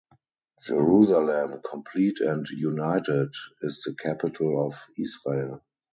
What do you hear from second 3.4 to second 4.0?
is the